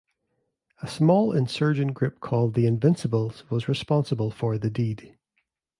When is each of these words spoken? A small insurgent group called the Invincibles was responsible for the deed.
A 0.81 0.87
small 0.87 1.31
insurgent 1.31 1.93
group 1.93 2.21
called 2.21 2.55
the 2.55 2.65
Invincibles 2.65 3.47
was 3.51 3.69
responsible 3.69 4.31
for 4.31 4.57
the 4.57 4.71
deed. 4.71 5.15